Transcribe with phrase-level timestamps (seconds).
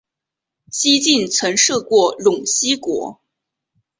[0.71, 3.21] 西晋曾设过陇西国。